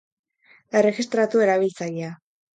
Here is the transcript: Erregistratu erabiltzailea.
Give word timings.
Erregistratu 0.79 1.45
erabiltzailea. 1.45 2.11